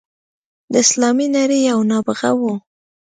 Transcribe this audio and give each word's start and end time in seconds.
د 0.71 0.73
اسلامي 0.85 1.27
نړۍ 1.37 1.59
یو 1.71 1.79
نابغه 1.91 2.31
وو. 2.39 2.53